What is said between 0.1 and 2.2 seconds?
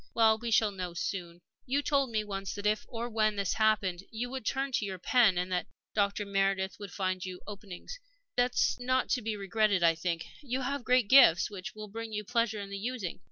Well, we shall know soon. "You told